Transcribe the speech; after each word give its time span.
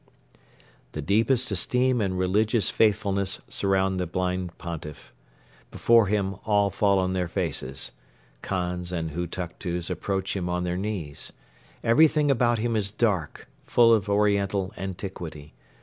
The 0.93 1.01
deepest 1.03 1.51
esteem 1.51 2.01
and 2.01 2.17
religious 2.17 2.71
faithfulness 2.71 3.39
surround 3.47 3.99
the 3.99 4.07
blind 4.07 4.57
Pontiff. 4.57 5.13
Before 5.69 6.07
him 6.07 6.37
all 6.43 6.71
fall 6.71 6.97
on 6.97 7.13
their 7.13 7.27
faces. 7.27 7.91
Khans 8.41 8.91
and 8.91 9.11
Hutuktus 9.11 9.91
approach 9.91 10.35
him 10.35 10.49
on 10.49 10.63
their 10.63 10.75
knees. 10.75 11.31
Everything 11.83 12.31
about 12.31 12.57
him 12.57 12.75
is 12.75 12.89
dark, 12.89 13.47
full 13.67 13.93
of 13.93 14.09
Oriental 14.09 14.73
antiquity. 14.75 15.53